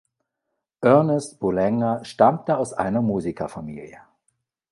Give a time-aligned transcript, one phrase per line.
[0.81, 3.99] Ernest Boulanger stammte aus einer Musikerfamilie.